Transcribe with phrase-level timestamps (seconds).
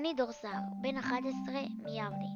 [0.00, 2.26] אני דור סער, בן 11 מיבנה.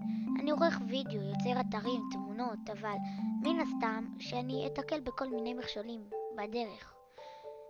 [0.41, 2.95] אני עורך וידאו, יוצר אתרים, תמונות, אבל
[3.43, 6.01] מן הסתם שאני אתקל בכל מיני מכשולים
[6.37, 6.95] בדרך.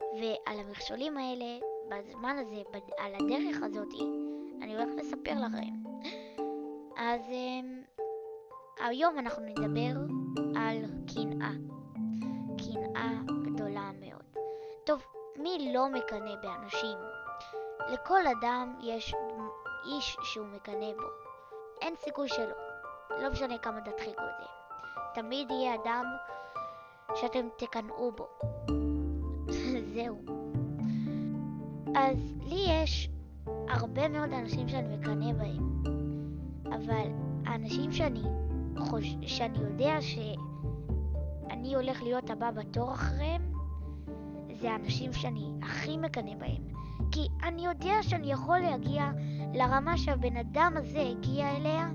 [0.00, 1.58] ועל המכשולים האלה,
[1.88, 4.02] בזמן הזה, בד- על הדרך הזאתי,
[4.62, 5.74] אני הולך לספר לכם.
[6.96, 7.82] אז אמ,
[8.80, 10.00] היום אנחנו נדבר
[10.56, 10.84] על
[11.14, 11.52] קנאה.
[12.58, 13.10] קנאה
[13.44, 14.36] גדולה מאוד.
[14.84, 15.02] טוב,
[15.36, 16.98] מי לא מקנא באנשים?
[17.92, 19.14] לכל אדם יש
[19.86, 21.06] איש שהוא מקנא בו.
[21.80, 22.56] אין סיכוי שלא.
[23.22, 24.46] לא משנה כמה תדחיקו את זה.
[25.14, 26.04] תמיד יהיה אדם
[27.14, 28.28] שאתם תקנאו בו.
[29.94, 30.18] זהו.
[31.96, 33.10] אז לי יש
[33.68, 35.82] הרבה מאוד אנשים שאני מקנא בהם.
[36.66, 37.08] אבל
[37.46, 38.22] האנשים שאני,
[38.78, 39.16] חוש...
[39.22, 43.52] שאני יודע שאני הולך להיות הבא בתור אחריהם,
[44.52, 46.62] זה האנשים שאני הכי מקנא בהם.
[47.12, 49.10] כי אני יודע שאני יכול להגיע
[49.54, 51.88] לרמה שהבן אדם הזה הגיע אליה,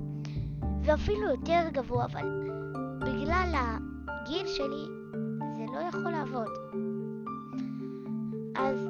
[0.81, 2.51] ואפילו יותר גבוה, אבל
[2.99, 3.53] בגלל
[4.07, 4.85] הגיל שלי
[5.57, 6.49] זה לא יכול לעבוד.
[8.55, 8.87] אז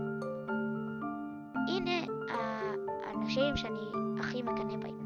[1.68, 3.80] הנה האנשים שאני
[4.20, 5.00] הכי מקנא בהם.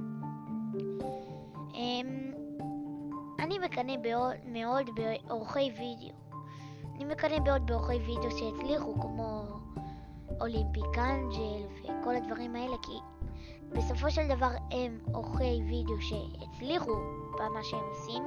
[1.74, 2.32] אמ,
[3.40, 3.94] אני מקנא
[4.46, 6.16] מאוד, בעורכי וידאו.
[6.96, 9.44] אני מקנא מאוד בעורכי וידאו שהצליחו, כמו
[10.42, 12.92] אולימפיק אנג'ל וכל הדברים האלה, כי
[13.72, 16.92] בסופו של דבר הם עורכי וידאו שהצליחו
[17.40, 18.24] במה שהם עושים,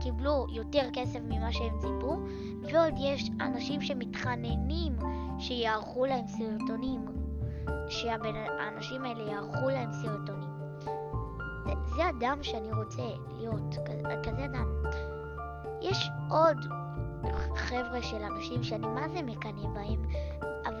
[0.00, 2.16] קיבלו יותר כסף ממה שהם ציפו,
[2.62, 4.96] ועוד יש אנשים שמתחננים
[5.38, 7.04] שיערכו להם סרטונים,
[7.88, 10.52] שהאנשים האלה יערכו להם סרטונים.
[11.96, 13.02] זה, אדם שאני רוצה
[13.38, 13.74] להיות,
[14.22, 14.84] כזה אדם.
[15.80, 16.56] יש עוד
[17.56, 20.06] חבר'ה של אנשים שאני מה זה מקנא בהם,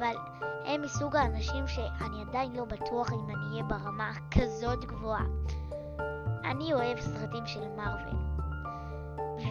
[0.02, 0.16] אבל
[0.64, 5.24] הם מסוג האנשים שאני עדיין לא בטוח אם אני אהיה ברמה כזאת גבוהה.
[6.44, 8.18] אני אוהב סרטים של מארוול,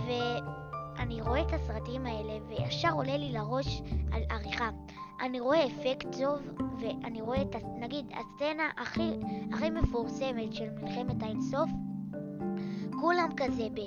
[0.05, 4.69] ואני רואה את הסרטים האלה וישר עולה לי לראש על עריכה.
[5.21, 6.39] אני רואה אפקט טוב,
[6.79, 9.11] ואני רואה את, נגיד, הסצנה הכי,
[9.53, 11.69] הכי מפורסמת של מלחמת האינסוף,
[13.01, 13.79] כולם כזה ב...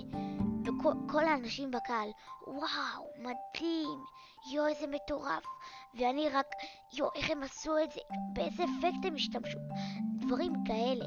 [0.64, 2.08] וכל כל האנשים בקהל,
[2.46, 4.04] וואו, מדהים,
[4.52, 5.44] יואו, איזה מטורף.
[5.94, 6.46] ואני רק,
[6.92, 8.00] יואו, איך הם עשו את זה,
[8.32, 9.58] באיזה אפקט הם השתמשו.
[10.16, 11.04] דברים כאלה.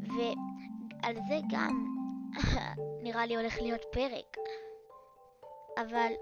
[0.00, 1.86] ועל זה גם
[3.04, 4.36] נראה לי הולך להיות פרק.
[5.76, 6.12] אבל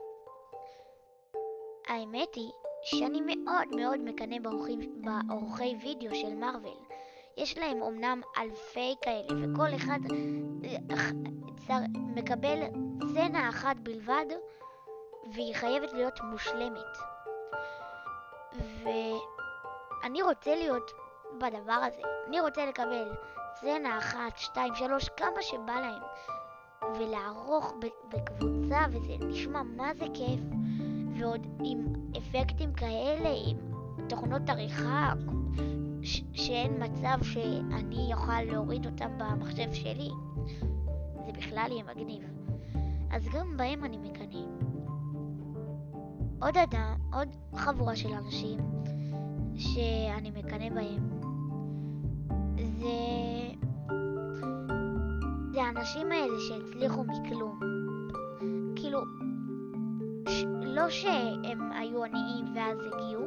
[1.89, 2.51] האמת היא
[2.83, 6.77] שאני מאוד מאוד מקנא בעורכים, בעורכי וידאו של מארוול.
[7.37, 9.99] יש להם אומנם אלפי כאלה, וכל אחד
[10.65, 11.11] אה,
[12.15, 12.59] מקבל
[13.11, 14.27] סצנה אחת בלבד,
[15.35, 16.99] והיא חייבת להיות מושלמת.
[18.85, 20.91] ואני רוצה להיות
[21.39, 22.03] בדבר הזה.
[22.29, 23.13] אני רוצה לקבל
[23.57, 26.03] סצנה אחת, שתיים, שלוש, כמה שבא להם,
[26.95, 27.75] ולערוך
[28.09, 30.41] בקבוצה, וזה נשמע מה זה כיף.
[31.19, 33.57] ועוד עם אפקטים כאלה, עם
[34.09, 35.13] תוכנות עריכה,
[36.03, 40.11] ש- שאין מצב שאני אוכל להוריד אותם במחשב שלי.
[41.27, 42.23] זה בכלל יהיה מגניב.
[43.11, 44.73] אז גם בהם אני מקנא.
[46.41, 48.59] עוד אדם, עוד חבורה של אנשים
[49.57, 51.11] שאני מקנא בהם,
[52.79, 52.89] זה...
[55.53, 57.61] זה האנשים האלה שהצליחו מכלום.
[58.77, 59.01] כאילו,
[60.29, 60.45] ש...
[60.63, 63.25] לא שהם היו עניים ואז הגיעו,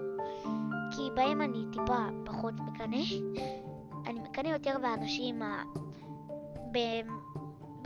[0.91, 2.97] כי בהם אני טיפה פחות מקנא.
[4.07, 5.63] אני מקנא יותר באנשים ה...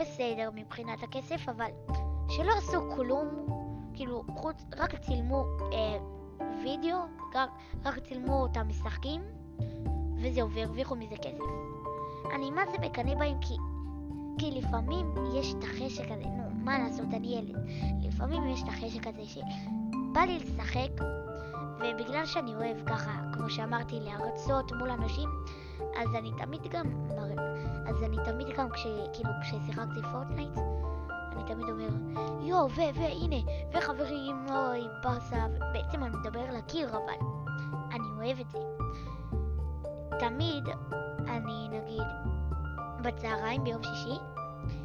[0.00, 1.70] בסדר מבחינת הכסף, אבל
[2.28, 3.28] שלא עשו כלום,
[3.94, 5.98] כאילו, חוץ, רק צילמו אה,
[6.62, 6.98] וידאו,
[7.34, 7.50] רק,
[7.84, 9.20] רק צילמו אותם משחקים,
[10.22, 11.44] וזהו, והרוויחו מזה כסף.
[12.34, 13.54] אני מה זה מקנא בהם כי,
[14.38, 17.56] כי לפעמים יש את החשק הזה, נו, מה לעשות, אני ילד.
[18.02, 21.04] לפעמים יש את החשק הזה שבא לי לשחק,
[21.76, 25.28] ובגלל שאני אוהב ככה, כמו שאמרתי, להרצות מול אנשים,
[25.96, 26.86] אז אני תמיד גם.
[27.90, 28.86] אז אני תמיד גם, כש...
[29.12, 30.58] כאילו, כששיחקתי פורטנייט,
[31.32, 31.88] אני תמיד אומר,
[32.40, 33.36] יואו, ו, והנה,
[33.72, 37.26] וחברים, אוי, באסה, בעצם אני מדבר לקיר, אבל
[37.90, 38.58] אני אוהב את זה.
[40.18, 40.64] תמיד
[41.28, 42.06] אני, נגיד,
[43.02, 44.18] בצהריים ביום שישי,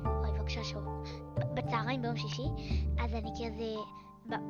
[0.06, 1.04] אוי, בבקשה שוב,
[1.54, 2.48] בצהריים ביום שישי,
[3.00, 3.76] אז אני כזה,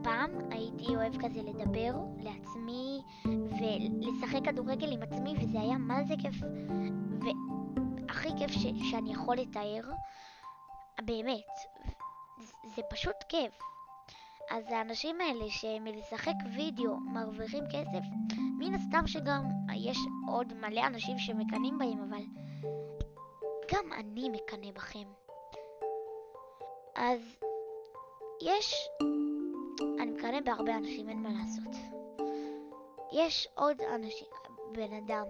[0.04, 3.02] פעם הייתי אוהב כזה לדבר לעצמי
[3.60, 6.36] ולשחק כדורגל עם עצמי, וזה היה מה זה כיף.
[7.22, 9.82] והכי כיף ש- שאני יכול לתאר,
[11.02, 11.46] באמת,
[12.76, 13.60] זה- פשוט כיף.
[14.52, 18.06] אז האנשים האלה שמלשחק וידאו מרוויחים כסף,
[18.60, 19.44] מן הסתם שגם
[19.76, 19.98] יש
[20.28, 22.24] עוד מלא אנשים שמקנאים בהם, אבל
[23.74, 25.08] גם אני מקנא בכם.
[26.96, 27.20] אז
[28.42, 28.76] יש,
[30.02, 31.95] אני מקנא בהרבה אנשים, אין מה לעשות.
[33.18, 34.28] יש עוד אנשים,
[34.72, 35.26] בן אדם,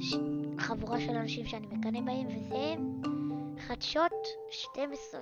[0.00, 0.14] ש...
[0.58, 2.74] חבורה של אנשים שאני מקנא בהם, וזה
[3.58, 4.12] חדשות
[4.50, 5.20] 12.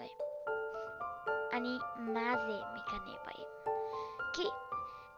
[1.52, 3.75] אני מה זה מקנא בהם.
[4.32, 4.43] כי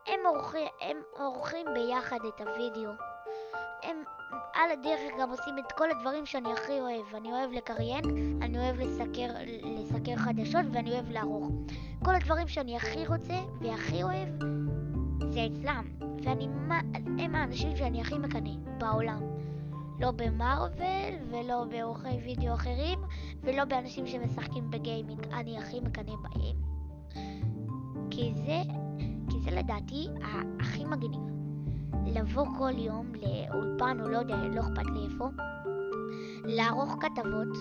[0.06, 2.90] הם עורכים, הם עורכים ביחד את הוידאו.
[3.82, 4.04] הם
[4.54, 7.14] על הדרך גם עושים את כל הדברים שאני הכי אוהב.
[7.14, 8.04] אני אוהב לקריין,
[8.42, 9.28] אני אוהב לסקר,
[9.62, 11.50] לסקר חדשות ואני אוהב לערוך.
[12.04, 14.28] כל הדברים שאני הכי רוצה והכי אוהב
[15.30, 15.99] זה אצלם.
[16.22, 16.48] ואני,
[17.18, 19.20] הם האנשים שאני הכי מקנא בעולם.
[20.00, 22.98] לא במרוויל ולא בעורכי וידאו אחרים
[23.42, 25.26] ולא באנשים שמשחקים בגיימינג.
[25.32, 26.56] אני הכי מקנא בהם.
[28.10, 28.62] כי זה,
[29.30, 30.08] כי זה לדעתי
[30.60, 31.30] הכי מגניב.
[32.06, 35.28] לבוא כל יום לאולפן או לא יודע, לא אכפת לי איפה,
[36.44, 37.56] לערוך כתבות,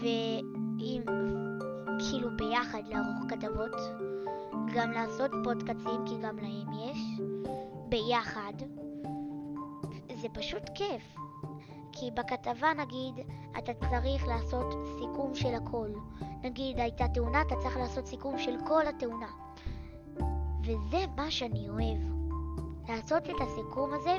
[0.00, 1.02] ועם,
[1.98, 3.76] כאילו ביחד לערוך כתבות,
[4.74, 7.20] גם לעשות פודקאצים, כי גם להם יש,
[7.88, 8.52] ביחד.
[10.14, 11.16] זה פשוט כיף.
[11.92, 13.14] כי בכתבה נגיד,
[13.58, 15.88] אתה צריך לעשות סיכום של הכל.
[16.42, 19.30] נגיד הייתה תאונה, אתה צריך לעשות סיכום של כל התאונה.
[20.62, 21.98] וזה מה שאני אוהב.
[22.88, 24.16] לעשות את הסיכום הזה,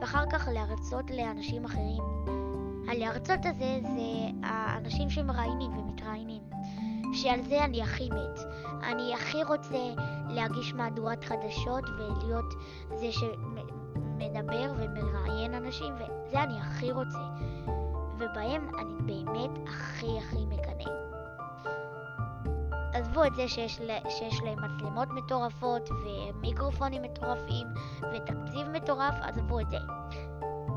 [0.00, 2.02] ואחר כך להרצות לאנשים אחרים.
[2.88, 6.42] הלהרצות הזה זה האנשים שמראיינים ומתראיינים.
[7.12, 8.40] שעל זה אני הכי מת.
[8.82, 9.94] אני הכי רוצה
[10.28, 12.54] להגיש מהדורת חדשות ולהיות
[12.94, 17.18] זה שמדבר ומראיין אנשים, וזה אני הכי רוצה.
[18.18, 20.90] ובהם אני באמת הכי הכי מקנא.
[22.94, 27.66] עזבו את זה שיש, שיש להם מצלמות מטורפות ומיקרופונים מטורפים
[28.14, 29.76] ותקציב מטורף, עזבו את זה.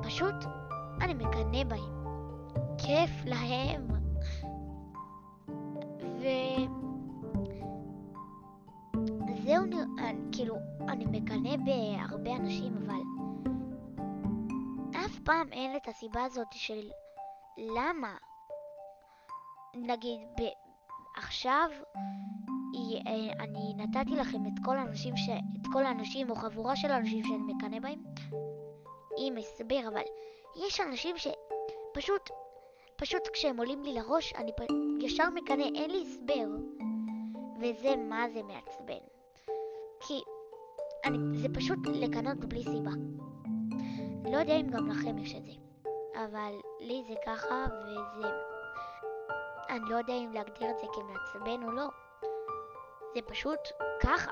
[0.03, 0.35] פשוט
[1.01, 1.99] אני מקנא בהם.
[2.77, 3.87] כיף להם.
[9.27, 9.63] וזהו,
[10.31, 10.55] כאילו,
[10.89, 13.01] אני מקנא בהרבה אנשים, אבל
[15.05, 16.89] אף פעם אין את הסיבה הזאת של
[17.57, 18.15] למה.
[19.75, 20.41] נגיד, ב...
[21.17, 21.69] עכשיו
[23.07, 25.29] אה, אני נתתי לכם את כל האנשים, ש...
[25.29, 28.03] את כל האנשים או חבורה של אנשים שאני מקנא בהם
[29.17, 30.01] עם הסבר, אבל
[30.67, 32.29] יש אנשים שפשוט,
[32.95, 34.61] פשוט כשהם עולים לי לראש, אני פ...
[34.99, 36.47] ישר מקנא, אין לי הסבר.
[37.59, 39.18] וזה מה זה מעצבן.
[41.09, 42.91] אני, זה פשוט לקנות בלי סיבה.
[44.31, 45.51] לא יודע אם גם לכם יש את זה,
[46.15, 48.27] אבל לי זה ככה וזה...
[49.69, 51.87] אני לא יודע אם להגדיר את זה כמעצבן או לא.
[53.15, 53.59] זה פשוט
[54.01, 54.31] ככה.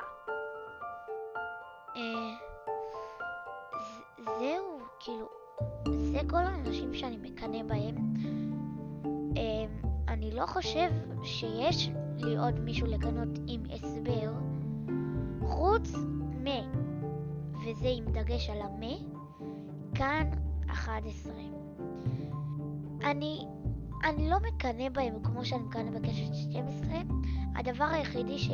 [1.95, 2.33] אה,
[4.39, 5.29] זהו, כאילו,
[5.85, 7.95] זה כל האנשים שאני מקנא בהם.
[9.37, 9.65] אה,
[10.07, 10.89] אני לא חושב
[11.23, 14.31] שיש לי עוד מישהו לקנות עם הסבר,
[15.41, 15.91] חוץ
[17.67, 18.81] וזה עם דגש על המ,
[19.95, 20.29] כאן
[20.69, 21.33] 11.
[23.03, 23.45] אני
[24.03, 27.01] אני לא מקנא בהם כמו שאני מקנא בקשת 12.
[27.55, 28.49] הדבר היחידי ש...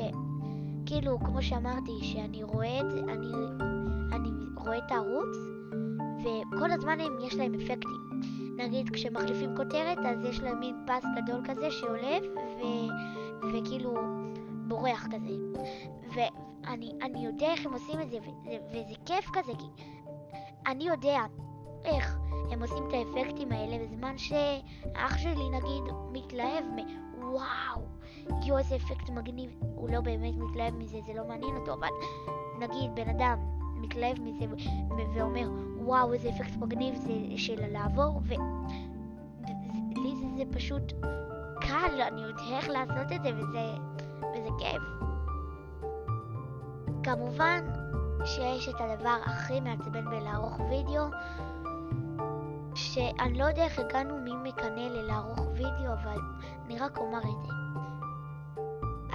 [0.86, 3.32] כאילו, כמו שאמרתי, שאני רואה את זה, אני,
[4.12, 5.38] אני רואה את הערוץ,
[6.20, 8.22] וכל הזמן הם, יש להם אפקטים.
[8.58, 12.64] נגיד, כשמחליפים כותרת, אז יש להם מין פס גדול כזה שעולה, ו...
[13.54, 13.94] וכאילו
[14.68, 15.62] בורח כזה.
[16.16, 19.84] ואני יודע איך הם עושים את זה, וזה, וזה כיף כזה, כי
[20.68, 21.20] אני יודע
[21.86, 22.18] איך
[22.52, 27.04] הם עושים את האפקטים האלה בזמן שאח שלי נגיד מתלהב מ...
[27.24, 27.82] וואו,
[28.46, 29.60] יואו איזה אפקט מגניב.
[29.76, 31.88] הוא לא באמת מתלהב מזה, זה לא מעניין אותו, אבל
[32.60, 33.38] נגיד בן אדם
[33.76, 34.46] מתלהב מזה
[35.16, 40.94] ואומר וואו איזה אפקט מגניב זה של לעבור, ולי זה, זה פשוט
[41.62, 43.93] קל, אני יודע איך לעשות את זה וזה,
[44.34, 44.82] וזה כיף.
[47.04, 47.66] כמובן
[48.26, 51.04] שיש את הדבר הכי מעצבן בלערוך וידאו
[52.76, 56.18] שאני לא יודע איך הגענו ממקנא ללערוך וידאו, אבל
[56.66, 57.54] אני רק אומר את זה.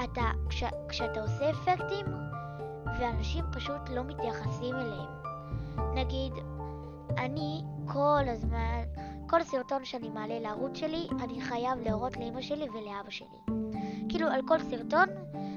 [0.04, 2.06] אתה, כש, כשאתה עושה אפקטים,
[3.00, 5.10] ואנשים פשוט לא מתייחסים אליהם.
[5.94, 6.32] נגיד,
[7.18, 8.82] אני כל הזמן,
[9.26, 13.67] כל סרטון שאני מעלה לערוץ שלי, אני חייב להראות לאמא שלי ולאבא שלי.
[14.08, 15.08] כאילו, על כל סרטון,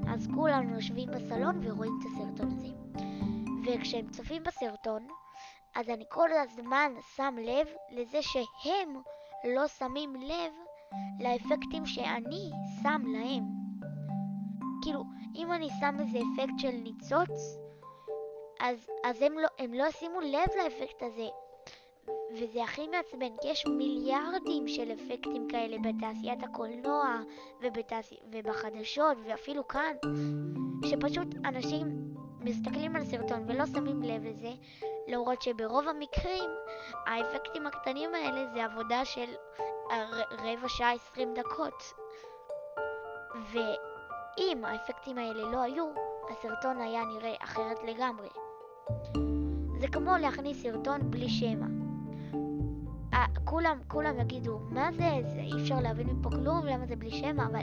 [0.08, 2.68] אז כולנו יושבים בסלון ורואים את הסרטון הזה.
[3.66, 5.08] וכשהם צופים בסרטון,
[5.76, 9.02] אז אני כל הזמן שם לב לזה שהם
[9.56, 10.54] לא שמים לב
[11.20, 12.52] לאפקטים שאני
[12.84, 13.44] שם להם.
[14.82, 15.04] כאילו,
[15.36, 17.58] אם אני שם איזה אפקט של ניצוץ,
[18.60, 21.28] אז, אז הם, לא, הם לא שימו לב לאפקט הזה.
[22.34, 27.20] וזה הכי מעצבן, כי יש מיליארדים של אפקטים כאלה בתעשיית הקולנוע
[27.62, 28.16] ובתעשי...
[28.32, 29.96] ובחדשות ואפילו כאן,
[30.86, 31.88] שפשוט אנשים
[32.40, 34.52] מסתכלים על סרטון ולא שמים לב לזה,
[35.08, 36.50] למרות שברוב המקרים
[37.06, 39.34] האפקטים הקטנים האלה זה עבודה של
[40.32, 41.94] רבע שעה עשרים דקות.
[43.52, 45.86] ואם האפקטים האלה לא היו,
[46.30, 48.30] הסרטון היה נראה אחרת לגמרי.
[49.80, 51.81] זה כמו להכניס סרטון בלי שמע.
[53.44, 57.46] כולם, כולם יגידו, מה זה, זה אי אפשר להבין מפה כלום, למה זה בלי שמע,
[57.46, 57.62] אבל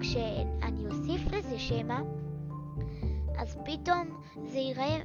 [0.00, 2.00] כשאני אוסיף לזה שמע,
[3.38, 4.98] אז פתאום זה ייראה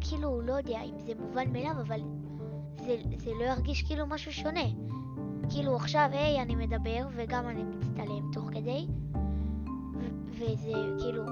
[0.00, 2.00] כאילו, לא יודע אם זה מובן מאליו, אבל
[2.76, 4.64] זה, זה לא ירגיש כאילו משהו שונה.
[5.50, 8.86] כאילו עכשיו, היי, אני מדבר וגם אני מצטלם תוך כדי,
[10.42, 11.22] וזה כאילו,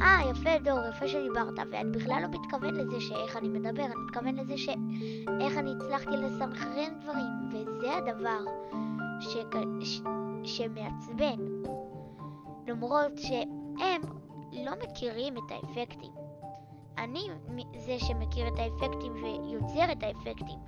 [0.00, 4.34] אה, יפה דור, יפה שדיברת, ואני בכלל לא מתכוון לזה שאיך אני מדבר, אני מתכוון
[4.34, 8.38] לזה שאיך אני הצלחתי לסנכרן דברים, וזה הדבר
[9.20, 9.36] ש...
[9.80, 10.00] ש...
[10.44, 11.38] שמעצבן.
[12.66, 14.02] למרות שהם
[14.52, 16.12] לא מכירים את האפקטים.
[16.98, 17.28] אני
[17.78, 20.58] זה שמכיר את האפקטים ויוצר את האפקטים.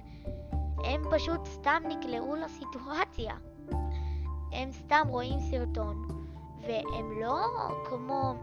[0.85, 3.35] הם פשוט סתם נקלעו לסיטואציה.
[4.53, 6.20] הם סתם רואים סרטון,
[6.61, 7.47] והם לא
[7.85, 8.35] כמו...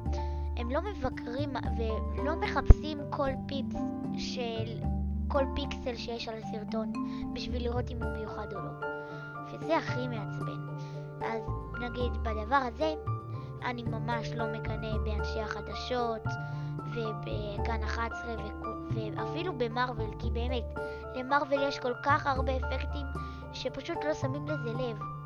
[0.58, 1.50] הם לא מבקרים
[2.18, 3.82] ולא מחפשים כל פיפס
[4.18, 4.80] של...
[5.28, 6.94] כל פיקסל שיש על הסרטון
[7.34, 8.88] בשביל לראות אם הוא מיוחד או לא.
[9.52, 10.68] וזה הכי מעצבן.
[11.22, 11.42] אז
[11.82, 12.94] נגיד בדבר הזה,
[13.66, 16.24] אני ממש לא מקנא באנשי החדשות
[16.86, 18.36] ובכאן 11
[18.96, 20.64] ואפילו במרוויל, כי באמת,
[21.16, 23.06] למרוויל יש כל כך הרבה אפקטים
[23.54, 25.17] שפשוט לא שמים לזה לב.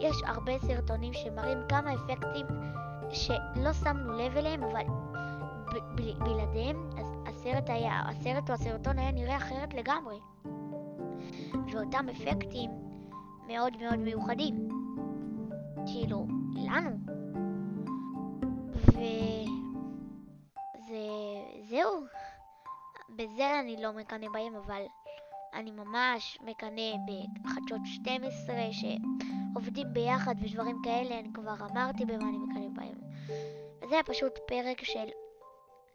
[0.00, 2.46] יש הרבה סרטונים שמראים כמה אפקטים
[3.10, 4.82] שלא שמנו לב אליהם, אבל
[6.18, 6.90] בלעדיהם
[7.26, 10.18] הסרט, היה, הסרט או הסרטון היה נראה אחרת לגמרי.
[11.72, 12.70] ואותם אפקטים
[13.46, 14.68] מאוד מאוד מיוחדים.
[15.86, 16.90] כאילו, לנו.
[20.88, 22.06] וזהו.
[23.16, 24.82] בזה אני לא מקנא בהם, אבל
[25.54, 26.96] אני ממש מקנא
[27.44, 28.54] בחדשות 12
[29.56, 32.94] שעובדים ביחד ודברים כאלה, אני כבר אמרתי במה אני מקנא בהם.
[33.82, 35.08] וזה פשוט פרק של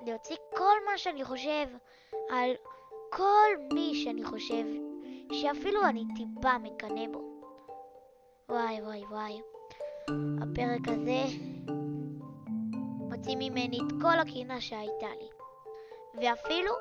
[0.06, 1.68] להוציא כל מה שאני חושב
[2.30, 2.52] על
[3.10, 4.66] כל מי שאני חושב
[5.32, 7.22] שאפילו אני טיפה מקנא בו.
[8.50, 9.42] וואי וואי וואי.
[10.42, 11.24] הפרק הזה
[13.12, 15.30] הוציא ממני את כל הקינה שהייתה לי.
[16.14, 16.74] ואפילו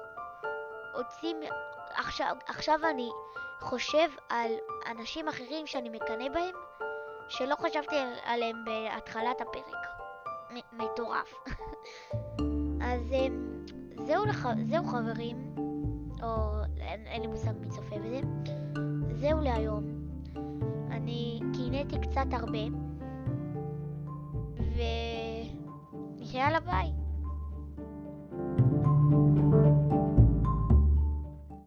[0.94, 1.34] הוציא...
[1.94, 3.10] עכשיו, עכשיו אני
[3.60, 4.50] חושב על
[4.90, 6.54] אנשים אחרים שאני מקנא בהם,
[7.28, 9.90] שלא חשבתי עליהם בהתחלת הפרק.
[10.72, 11.34] מטורף.
[12.90, 13.64] אז אמ,
[14.06, 14.46] זהו, לח...
[14.68, 15.54] זהו חברים,
[16.22, 16.28] או
[16.80, 18.20] אין, אין לי מושג מי צופה בזה,
[19.12, 19.84] זהו להיום.
[20.90, 22.58] אני קינאתי קצת הרבה,
[26.18, 26.99] ויאללה ביי.